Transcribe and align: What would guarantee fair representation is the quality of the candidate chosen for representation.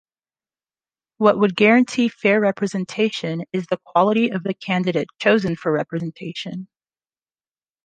What 1.17 1.37
would 1.37 1.55
guarantee 1.55 2.09
fair 2.09 2.39
representation 2.41 3.43
is 3.53 3.67
the 3.67 3.77
quality 3.85 4.29
of 4.31 4.41
the 4.41 4.55
candidate 4.55 5.09
chosen 5.19 5.55
for 5.55 5.71
representation. 5.71 6.69